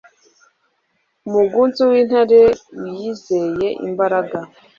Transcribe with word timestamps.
umugunzu 1.27 1.81
w 1.91 1.93
intare 2.01 2.41
wiyizeye 2.81 3.67
imbaraga 3.87 4.37